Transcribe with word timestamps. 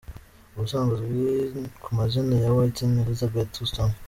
Ubusanzwe 0.55 0.93
azwi 0.97 1.61
ku 1.83 1.89
mazina 1.97 2.33
ya 2.43 2.53
Whitney 2.55 2.99
Elizabeth 3.03 3.51
Houston. 3.57 3.89